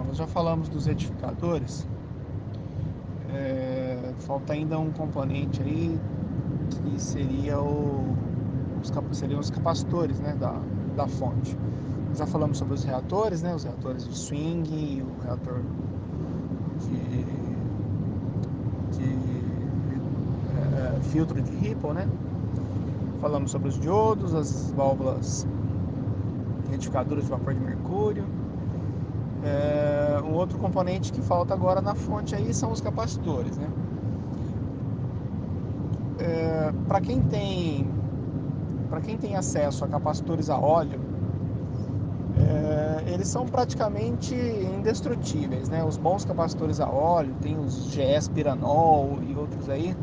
[0.00, 1.86] Bom, nós já falamos dos retificadores.
[3.34, 6.00] É, falta ainda um componente aí
[6.70, 8.16] que seria o,
[8.80, 10.58] os, seriam os capacitores né, da,
[10.96, 11.54] da fonte.
[12.14, 15.60] Já falamos sobre os reatores, né, os reatores de swing, o reator
[16.78, 17.24] de,
[18.96, 19.18] de
[20.78, 22.08] é, filtro de Ripple, né?
[23.20, 25.46] Falamos sobre os diodos, as válvulas
[26.70, 28.39] retificadoras de vapor de mercúrio.
[29.42, 33.68] É, um outro componente que falta agora na fonte aí são os capacitores, né?
[36.18, 37.88] É, para quem tem
[38.90, 41.00] para quem tem acesso a capacitores a óleo,
[42.36, 45.84] é, eles são praticamente indestrutíveis, né?
[45.84, 49.96] Os bons capacitores a óleo, tem os GS Piranol e outros aí,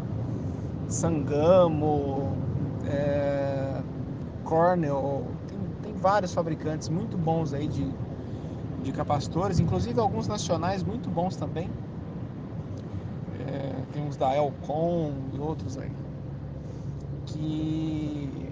[0.88, 2.32] Sangamo,
[2.86, 3.82] é,
[4.46, 7.86] Cornell, tem, tem vários fabricantes muito bons aí de,
[8.88, 11.70] de capacitores, inclusive alguns nacionais muito bons também.
[13.46, 15.92] É, tem uns da Elcon e outros aí.
[17.26, 18.50] Que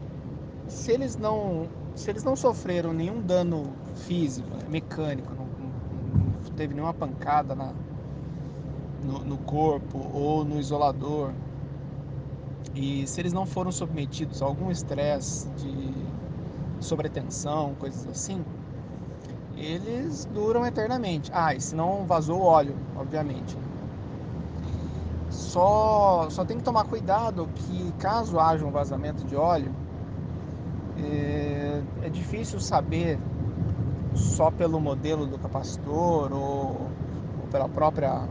[0.68, 6.52] se eles não se eles não sofreram nenhum dano físico, né, mecânico, não, não, não,
[6.58, 7.72] teve nenhuma pancada na,
[9.02, 11.32] no, no corpo ou no isolador,
[12.74, 15.94] e se eles não foram submetidos a algum estresse de
[16.82, 18.44] sobretensão, coisas assim,
[19.58, 21.32] eles duram eternamente.
[21.34, 23.58] Ah, e se não vazou óleo, obviamente.
[25.30, 29.74] Só, só tem que tomar cuidado que caso haja um vazamento de óleo,
[30.98, 33.20] é, é difícil saber
[34.14, 36.90] só pelo modelo do capacitor ou,
[37.42, 38.28] ou pela própria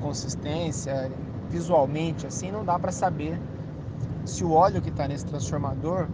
[0.00, 1.10] consistência,
[1.50, 3.38] visualmente assim, não dá para saber
[4.24, 6.08] se o óleo que está nesse transformador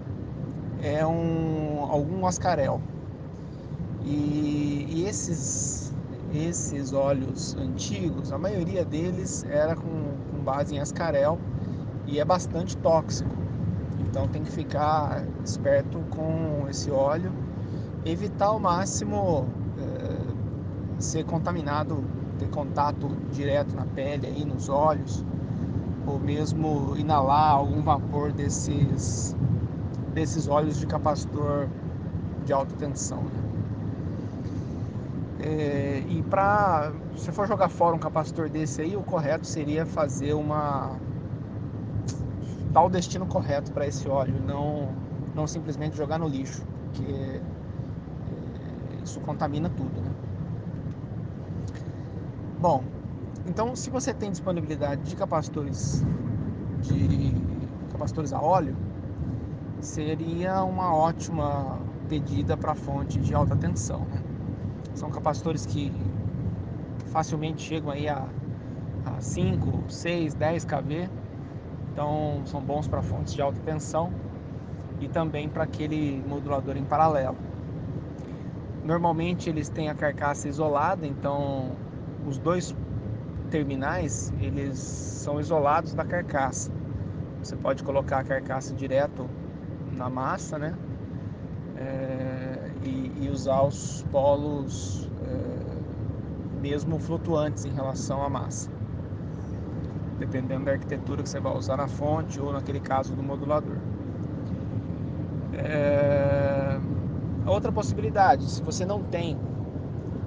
[0.82, 2.80] é um, algum ascarel.
[4.04, 5.92] E, e, esses,
[6.34, 9.82] esses óleos antigos, a maioria deles era com,
[10.30, 11.38] com base em ascarel
[12.06, 13.30] e é bastante tóxico.
[14.00, 17.32] Então tem que ficar esperto com esse óleo,
[18.04, 19.46] evitar ao máximo
[19.78, 22.04] é, ser contaminado,
[22.38, 25.24] ter contato direto na pele, aí nos olhos,
[26.06, 29.36] ou mesmo inalar algum vapor desses,
[30.12, 31.68] desses óleos de capacitor
[32.44, 33.22] de alta tensão.
[33.22, 33.61] Né?
[35.42, 40.34] É, e para se for jogar fora um capacitor desse aí, o correto seria fazer
[40.34, 40.96] uma
[42.70, 44.88] dar o destino correto para esse óleo, não
[45.34, 47.40] não simplesmente jogar no lixo, porque é,
[49.02, 50.10] isso contamina tudo, né?
[52.60, 52.84] Bom,
[53.46, 56.04] então, se você tem disponibilidade de capacitores
[56.80, 57.34] de
[57.90, 58.76] capacitores a óleo,
[59.80, 61.78] seria uma ótima
[62.08, 64.00] pedida para fonte de alta tensão.
[64.00, 64.21] Né?
[64.94, 65.92] São capacitores que
[67.06, 68.26] facilmente chegam aí a,
[69.04, 71.08] a 5, 6, 10 kV,
[71.92, 74.12] então são bons para fontes de alta tensão
[75.00, 77.36] e também para aquele modulador em paralelo.
[78.84, 81.70] Normalmente eles têm a carcaça isolada, então
[82.26, 82.74] os dois
[83.50, 86.70] terminais eles são isolados da carcaça.
[87.42, 89.28] Você pode colocar a carcaça direto
[89.92, 90.74] na massa, né?
[91.76, 92.51] É,
[92.84, 98.70] e, e, usar os polos é, mesmo flutuantes em relação à massa,
[100.18, 103.76] dependendo da arquitetura que você vai usar na fonte ou naquele caso do modulador.
[105.54, 106.80] É,
[107.46, 109.38] outra possibilidade, se você não tem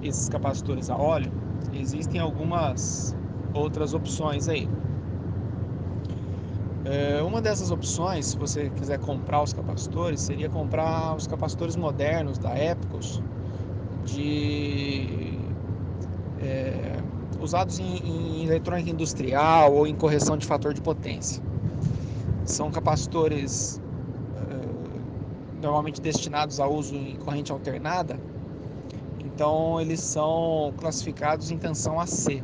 [0.01, 1.31] esses capacitores a óleo,
[1.73, 3.15] existem algumas
[3.53, 4.69] outras opções aí.
[6.85, 12.37] É, uma dessas opções, se você quiser comprar os capacitores, seria comprar os capacitores modernos
[12.37, 13.23] da Epicos,
[14.05, 15.39] de
[16.39, 16.95] é,
[17.41, 21.41] usados em, em eletrônica industrial ou em correção de fator de potência.
[22.45, 23.81] São capacitores
[24.37, 28.19] é, normalmente destinados a uso em corrente alternada,
[29.23, 32.43] então eles são classificados em tensão AC.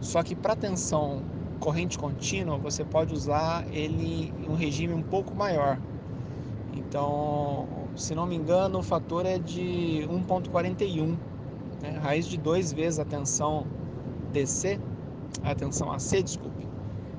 [0.00, 1.22] Só que para tensão
[1.62, 5.78] corrente contínua, você pode usar ele em um regime um pouco maior.
[6.74, 11.16] Então, se não me engano, o fator é de 1.41,
[11.80, 12.00] né?
[12.02, 13.64] raiz de duas vezes a tensão
[14.32, 14.80] DC,
[15.44, 16.66] a tensão AC, desculpe,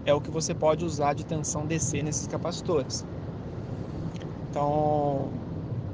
[0.06, 3.06] é o que você pode usar de tensão DC nesses capacitores.
[4.50, 5.30] Então,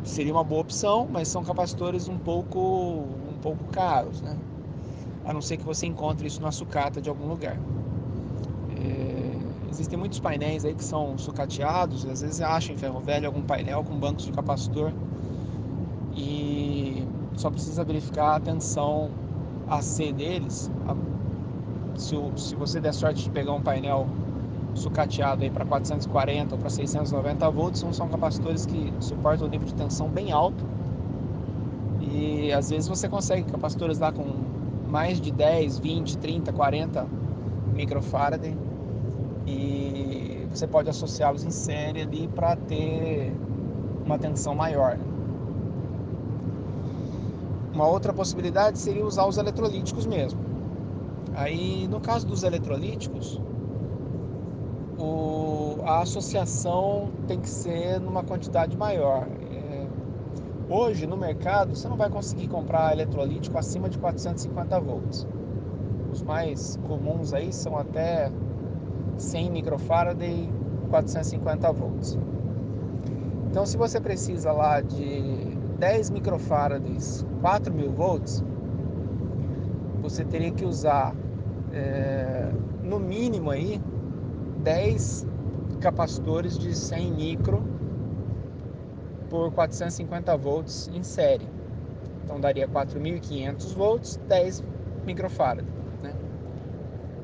[0.03, 4.35] seria uma boa opção, mas são capacitores um pouco um pouco caros, né?
[5.23, 7.55] a não ser que você encontre isso na sucata de algum lugar.
[9.69, 13.83] Existem muitos painéis aí que são sucateados, às vezes acha em ferro velho algum painel
[13.83, 14.91] com bancos de capacitor
[16.15, 19.11] e só precisa verificar a tensão
[19.67, 20.71] AC deles,
[21.95, 24.07] se, se você der sorte de pegar um painel
[24.73, 29.67] sucateado aí para 440 ou para 690 volts, são, são capacitores que suportam um nível
[29.67, 30.65] de tensão bem alto.
[32.01, 34.25] E às vezes você consegue capacitores lá com
[34.87, 37.05] mais de 10, 20, 30, 40
[37.73, 38.41] microfarad
[39.49, 43.33] e você pode associá-los em série ali para ter
[44.05, 44.97] uma tensão maior.
[47.73, 50.39] Uma outra possibilidade seria usar os eletrolíticos mesmo.
[51.33, 53.41] Aí, no caso dos eletrolíticos,
[54.97, 59.27] o, a associação tem que ser numa quantidade maior.
[59.51, 59.87] É,
[60.69, 65.27] hoje, no mercado, você não vai conseguir comprar eletrolítico acima de 450 volts.
[66.11, 68.31] Os mais comuns aí são até
[69.19, 70.49] 100 microfarad e
[70.89, 72.17] 450 volts.
[73.49, 78.43] Então, se você precisa lá de 10 microfarads, 4000 volts,
[80.01, 81.15] você teria que usar
[81.71, 82.51] é,
[82.83, 83.81] no mínimo aí
[84.63, 85.27] 10
[85.79, 87.63] capacitores de 100 micro
[89.29, 91.47] por 450 volts em série.
[92.23, 94.63] Então daria 4.500 volts, 10
[95.05, 95.65] microfarad.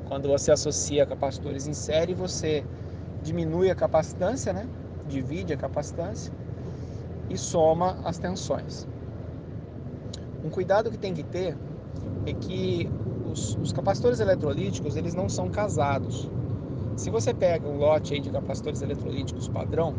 [0.07, 2.63] Quando você associa capacitores em série, você
[3.23, 4.67] diminui a capacitância, né?
[5.07, 6.31] divide a capacitância
[7.29, 8.87] e soma as tensões.
[10.43, 11.57] Um cuidado que tem que ter
[12.25, 12.89] é que
[13.31, 16.29] os, os capacitores eletrolíticos eles não são casados.
[16.95, 19.93] Se você pega um lote de capacitores eletrolíticos padrão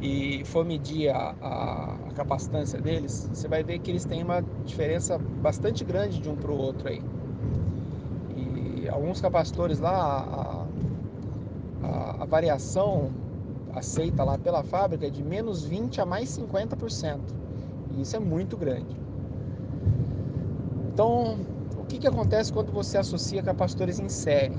[0.00, 4.42] e for medir a, a, a capacitância deles, você vai ver que eles têm uma
[4.64, 7.02] diferença bastante grande de um para o outro aí.
[8.88, 10.66] Alguns capacitores lá,
[11.82, 13.10] a, a, a variação
[13.74, 17.20] aceita lá pela fábrica é de menos 20 a mais 50%.
[17.92, 18.96] E isso é muito grande.
[20.92, 21.38] Então,
[21.78, 24.56] o que, que acontece quando você associa capacitores em série?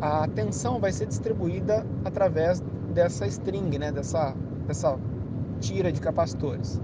[0.00, 2.60] A tensão vai ser distribuída através
[2.94, 3.92] dessa string, né?
[3.92, 4.34] dessa,
[4.66, 4.98] dessa
[5.60, 6.80] tira de capacitores.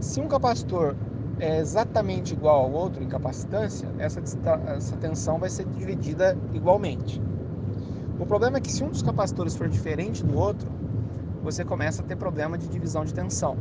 [0.00, 0.94] Se um capacitor
[1.40, 4.20] é exatamente igual ao outro em capacitância, essa,
[4.68, 7.20] essa tensão vai ser dividida igualmente.
[8.18, 10.68] O problema é que se um dos capacitores for diferente do outro,
[11.42, 13.56] você começa a ter problema de divisão de tensão.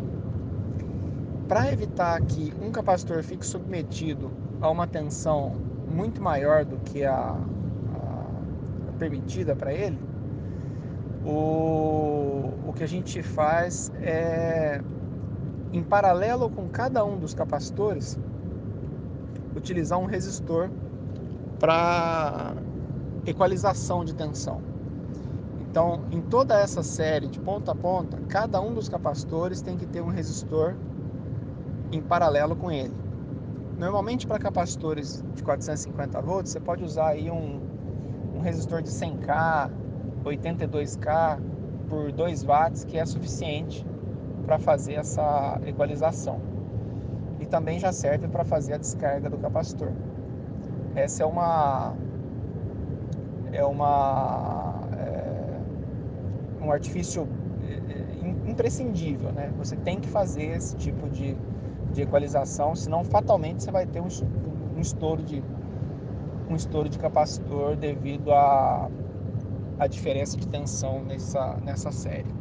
[1.47, 5.53] Para evitar que um capacitor fique submetido a uma tensão
[5.89, 7.37] muito maior do que a,
[7.95, 9.97] a permitida para ele,
[11.23, 14.81] o, o que a gente faz é,
[15.77, 18.17] em paralelo com cada um dos capacitores,
[19.55, 20.69] utilizar um resistor
[21.59, 22.55] para
[23.25, 24.59] equalização de tensão.
[25.61, 29.85] Então, em toda essa série de ponta a ponta, cada um dos capacitores tem que
[29.85, 30.75] ter um resistor
[31.91, 32.93] em paralelo com ele.
[33.77, 37.61] Normalmente para capacitores de 450 volts, você pode usar aí um,
[38.35, 39.69] um resistor de 100K,
[40.23, 41.39] 82K
[41.87, 43.85] por 2 watts, que é suficiente
[44.47, 46.39] para fazer essa equalização.
[47.39, 49.91] E também já serve para fazer a descarga do capacitor.
[50.95, 51.93] Essa é uma
[53.51, 57.27] é uma é, um artifício
[57.61, 59.51] é, imprescindível, né?
[59.57, 61.37] Você tem que fazer esse tipo de,
[61.91, 64.07] de equalização, senão fatalmente você vai ter um,
[64.75, 65.43] um estouro de
[66.49, 68.89] um estouro de capacitor devido à
[69.77, 72.36] a, a diferença de tensão nessa, nessa série.